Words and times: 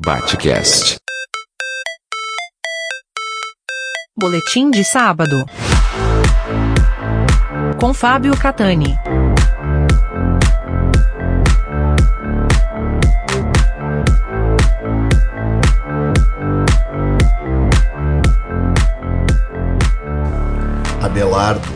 Batcast. 0.00 0.96
Boletim 4.16 4.70
de 4.70 4.84
sábado. 4.84 5.44
Com 7.80 7.92
Fábio 7.92 8.36
Catani. 8.38 8.96
Abelardo 21.02 21.68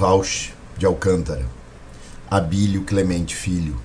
Rauch 0.00 0.52
de 0.76 0.84
Alcântara, 0.84 1.46
Abílio 2.28 2.82
Clemente 2.82 3.36
Filho, 3.36 3.80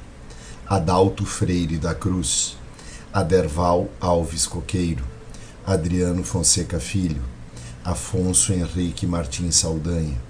Adalto 0.67 1.27
Freire 1.27 1.77
da 1.77 1.93
Cruz, 1.93 2.57
Aderval 3.17 3.89
Alves 3.99 4.45
Coqueiro, 4.45 5.03
Adriano 5.65 6.23
Fonseca 6.23 6.79
Filho, 6.79 7.23
Afonso 7.83 8.53
Henrique 8.53 9.07
Martins 9.07 9.55
Saldanha, 9.55 10.21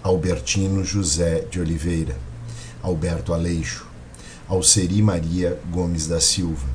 Albertino 0.00 0.84
José 0.84 1.40
de 1.50 1.58
Oliveira, 1.58 2.16
Alberto 2.84 3.34
Aleixo, 3.34 3.84
Alceri 4.48 5.02
Maria 5.02 5.58
Gomes 5.72 6.06
da 6.06 6.20
Silva, 6.20 6.68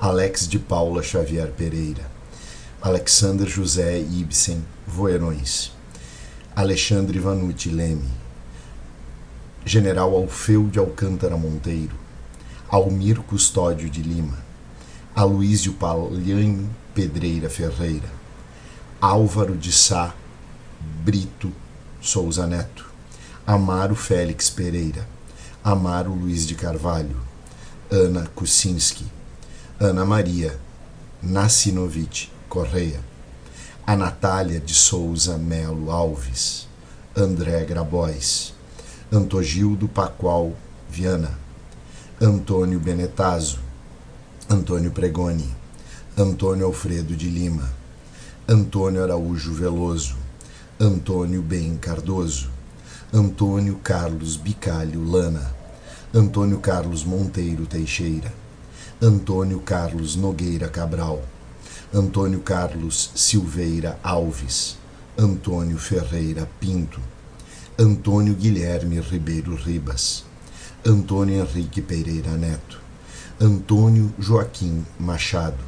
Alex 0.00 0.48
de 0.48 0.58
Paula 0.58 1.04
Xavier 1.04 1.52
Pereira, 1.52 2.10
Alexander 2.82 3.46
José 3.48 4.00
Ibsen 4.00 4.60
Voerões, 4.88 5.70
Alexandre 6.56 7.20
Vanucci 7.20 7.68
Leme, 7.68 8.10
General 9.64 10.12
Alfeu 10.12 10.66
de 10.66 10.80
Alcântara 10.80 11.36
Monteiro, 11.36 11.94
Almir 12.68 13.20
Custódio 13.20 13.88
de 13.88 14.02
Lima, 14.02 14.49
Aloísio 15.20 15.74
Palhanho 15.74 16.70
Pedreira 16.94 17.50
Ferreira, 17.50 18.08
Álvaro 18.98 19.54
de 19.54 19.70
Sá 19.70 20.14
Brito 20.80 21.52
Souza 22.00 22.46
Neto, 22.46 22.86
Amaro 23.46 23.94
Félix 23.94 24.48
Pereira, 24.48 25.06
Amaro 25.62 26.14
Luiz 26.14 26.46
de 26.46 26.54
Carvalho, 26.54 27.18
Ana 27.92 28.30
Kucinski, 28.34 29.04
Ana 29.78 30.06
Maria 30.06 30.58
Nassinovich 31.22 32.32
Correia, 32.48 33.00
a 33.86 33.94
Natália 33.94 34.58
de 34.58 34.72
Souza 34.72 35.36
Melo 35.36 35.90
Alves, 35.90 36.66
André 37.14 37.62
Grabois, 37.66 38.54
Antogildo 39.12 39.86
Pacual 39.86 40.54
Viana, 40.88 41.38
Antônio 42.18 42.80
Benetazo, 42.80 43.68
Antônio 44.52 44.90
Pregoni, 44.90 45.48
Antônio 46.18 46.66
Alfredo 46.66 47.14
de 47.14 47.30
Lima, 47.30 47.72
Antônio 48.48 49.00
Araújo 49.00 49.54
Veloso, 49.54 50.16
Antônio 50.80 51.40
Ben 51.40 51.76
Cardoso, 51.76 52.50
Antônio 53.14 53.76
Carlos 53.76 54.34
Bicalho 54.34 55.08
Lana, 55.08 55.54
Antônio 56.12 56.58
Carlos 56.58 57.04
Monteiro 57.04 57.64
Teixeira, 57.64 58.34
Antônio 59.00 59.60
Carlos 59.60 60.16
Nogueira 60.16 60.68
Cabral, 60.68 61.22
Antônio 61.94 62.40
Carlos 62.40 63.12
Silveira 63.14 64.00
Alves, 64.02 64.76
Antônio 65.16 65.78
Ferreira 65.78 66.50
Pinto, 66.58 67.00
Antônio 67.78 68.34
Guilherme 68.34 68.98
Ribeiro 68.98 69.54
Ribas, 69.54 70.24
Antônio 70.84 71.36
Henrique 71.36 71.80
Pereira 71.80 72.32
Neto, 72.32 72.89
Antônio 73.42 74.12
Joaquim 74.18 74.84
Machado, 74.98 75.64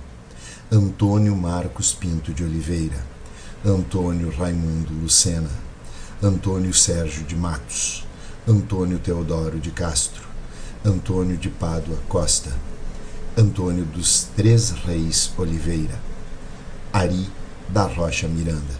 Antônio 0.70 1.34
Marcos 1.34 1.94
Pinto 1.94 2.30
de 2.30 2.44
Oliveira, 2.44 3.02
Antônio 3.64 4.30
Raimundo 4.30 4.92
Lucena, 4.92 5.48
Antônio 6.22 6.74
Sérgio 6.74 7.24
de 7.24 7.34
Matos, 7.34 8.06
Antônio 8.46 8.98
Teodoro 8.98 9.58
de 9.58 9.70
Castro, 9.70 10.22
Antônio 10.84 11.38
de 11.38 11.48
Pádua 11.48 11.96
Costa, 12.10 12.52
Antônio 13.38 13.86
dos 13.86 14.28
Três 14.36 14.68
Reis 14.68 15.32
Oliveira, 15.38 15.98
Ari 16.92 17.26
da 17.70 17.84
Rocha 17.84 18.28
Miranda, 18.28 18.78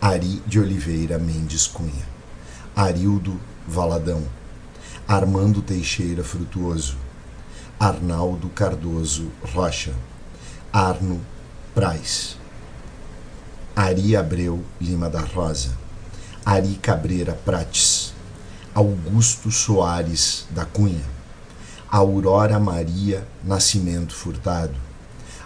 Ari 0.00 0.40
de 0.46 0.60
Oliveira 0.60 1.18
Mendes 1.18 1.66
Cunha, 1.66 2.06
Arildo 2.76 3.36
Valadão, 3.66 4.22
Armando 5.08 5.60
Teixeira 5.60 6.22
Frutuoso, 6.22 6.96
Arnaldo 7.82 8.48
Cardoso 8.50 9.32
Rocha, 9.42 9.92
Arno 10.72 11.20
Praz, 11.74 12.36
Ari 13.74 14.14
Abreu 14.14 14.62
Lima 14.80 15.10
da 15.10 15.18
Rosa, 15.18 15.76
Ari 16.46 16.76
Cabreira 16.76 17.32
Prates, 17.32 18.14
Augusto 18.72 19.50
Soares 19.50 20.46
da 20.50 20.64
Cunha, 20.64 21.04
Aurora 21.90 22.60
Maria 22.60 23.26
Nascimento 23.42 24.14
Furtado, 24.14 24.78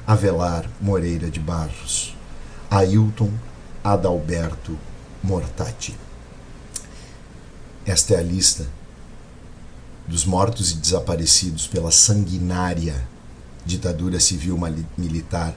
Avelar 0.06 0.68
Moreira 0.78 1.30
de 1.30 1.41
Barros, 1.41 2.14
Ailton 2.70 3.32
Adalberto 3.82 4.78
Mortati. 5.24 5.97
Esta 7.86 8.12
é 8.12 8.18
a 8.18 8.22
lista 8.22 8.66
dos 10.06 10.24
mortos 10.24 10.72
e 10.72 10.76
desaparecidos 10.76 11.66
pela 11.66 11.90
sanguinária 11.90 13.06
ditadura 13.64 14.20
civil 14.20 14.58
militar 14.96 15.54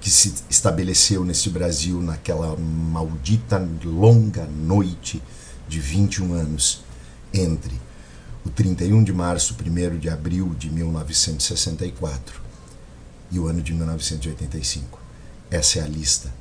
que 0.00 0.10
se 0.10 0.34
estabeleceu 0.48 1.24
neste 1.24 1.50
Brasil 1.50 2.00
naquela 2.00 2.56
maldita 2.56 3.58
longa 3.84 4.46
noite 4.46 5.22
de 5.68 5.78
21 5.78 6.32
anos 6.32 6.82
entre 7.32 7.78
o 8.44 8.50
31 8.50 9.04
de 9.04 9.12
março 9.12 9.54
e 9.54 9.70
1 9.70 9.98
de 9.98 10.08
abril 10.08 10.54
de 10.58 10.70
1964 10.70 12.40
e 13.30 13.38
o 13.38 13.46
ano 13.46 13.62
de 13.62 13.72
1985. 13.74 14.98
Essa 15.50 15.80
é 15.80 15.82
a 15.82 15.86
lista 15.86 16.32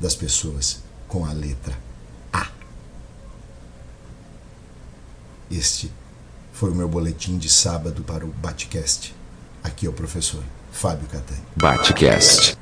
das 0.00 0.14
pessoas 0.14 0.80
com 1.08 1.26
a 1.26 1.32
letra 1.32 1.76
A. 2.32 2.46
Este 5.50 5.90
foi 6.52 6.70
o 6.70 6.74
meu 6.74 6.88
boletim 6.88 7.38
de 7.38 7.48
sábado 7.48 8.02
para 8.02 8.24
o 8.24 8.28
Batcast. 8.28 9.14
Aqui 9.62 9.86
é 9.86 9.88
o 9.88 9.92
professor 9.92 10.42
Fábio 10.72 11.08
Catani. 11.08 11.40
Batcast. 11.56 12.58